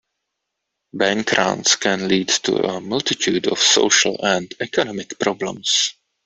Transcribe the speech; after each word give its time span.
Bank 0.95 1.31
runs 1.33 1.75
can 1.75 2.07
lead 2.07 2.27
to 2.29 2.55
a 2.67 2.81
multitude 2.81 3.45
of 3.45 3.59
social 3.59 4.17
and 4.25 4.51
economic 4.59 5.19
problems. 5.19 5.93